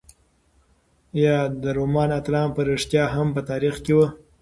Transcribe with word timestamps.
ایا 1.17 1.37
د 1.61 1.63
رومان 1.77 2.09
اتلان 2.19 2.47
په 2.55 2.61
رښتیا 2.69 3.03
هم 3.15 3.27
په 3.35 3.41
تاریخ 3.49 3.75
کې 3.85 3.93
وو؟ 3.97 4.07